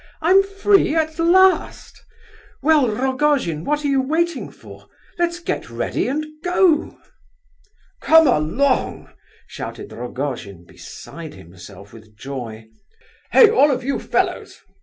[0.19, 2.03] I'm free at last!
[2.63, 4.87] Well, Rogojin, what are you waiting for?
[5.19, 6.97] Let's get ready and go."
[7.99, 9.13] "Come along!"
[9.45, 12.67] shouted Rogojin, beside himself with joy.
[13.31, 13.51] "Hey!
[13.51, 14.61] all of you fellows!